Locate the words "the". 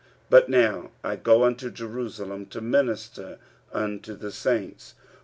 4.15-4.31